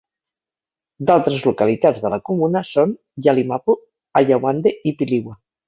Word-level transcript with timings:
D'altres 1.09 1.43
localitats 1.47 2.01
de 2.07 2.11
la 2.15 2.19
comuna 2.31 2.65
són: 2.71 2.97
Yalimapo, 3.29 3.79
Ayawande 4.25 4.77
i 4.93 4.99
Piliwa. 5.03 5.39